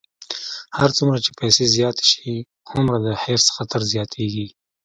[0.77, 2.33] هر څومره چې پیسې زیاتې شي،
[2.71, 4.47] هومره د حرص خطر زیاتېږي.